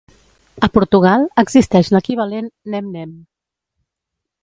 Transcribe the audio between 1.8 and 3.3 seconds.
l"equivalent "nem-nem".